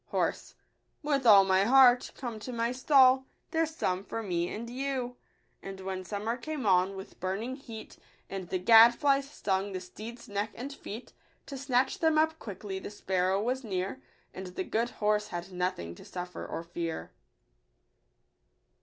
Horse, 0.07 0.55
—"With 1.03 1.27
all 1.27 1.43
my 1.45 1.63
heart. 1.63 2.09
Come 2.17 2.39
to 2.39 2.51
my 2.51 2.71
stall, 2.71 3.27
There's 3.51 3.75
some 3.75 4.03
for 4.03 4.23
me 4.23 4.51
and 4.51 4.67
you." 4.67 5.15
And 5.61 5.79
when 5.81 6.03
summer 6.03 6.37
came 6.37 6.65
on, 6.65 6.95
with 6.95 7.19
burning 7.19 7.55
heat, 7.55 7.99
And 8.27 8.49
the 8.49 8.57
gad 8.57 8.95
flies 8.95 9.29
stung 9.29 9.73
the 9.73 9.79
steed's 9.79 10.27
neck 10.27 10.53
and 10.55 10.73
feet, 10.73 11.13
To 11.45 11.55
snatch 11.55 11.99
them 11.99 12.17
up 12.17 12.39
quickly 12.39 12.79
the 12.79 12.89
sparrow 12.89 13.39
was 13.39 13.63
near, 13.63 14.01
And 14.33 14.47
the 14.47 14.63
good 14.63 14.89
horse 14.89 15.27
had 15.27 15.51
nothing 15.51 15.93
to 15.93 16.03
suffer 16.03 16.47
or 16.47 16.63
fear. 16.63 17.11